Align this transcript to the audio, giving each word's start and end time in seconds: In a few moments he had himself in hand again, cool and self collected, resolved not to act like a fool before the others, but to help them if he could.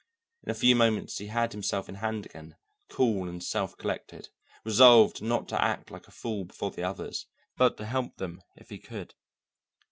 In 0.43 0.49
a 0.49 0.55
few 0.55 0.75
moments 0.75 1.19
he 1.19 1.27
had 1.27 1.51
himself 1.51 1.87
in 1.87 1.93
hand 1.93 2.25
again, 2.25 2.55
cool 2.89 3.29
and 3.29 3.43
self 3.43 3.77
collected, 3.77 4.29
resolved 4.65 5.21
not 5.21 5.47
to 5.49 5.63
act 5.63 5.91
like 5.91 6.07
a 6.07 6.11
fool 6.11 6.43
before 6.45 6.71
the 6.71 6.81
others, 6.83 7.27
but 7.55 7.77
to 7.77 7.85
help 7.85 8.17
them 8.17 8.41
if 8.55 8.69
he 8.69 8.79
could. 8.79 9.13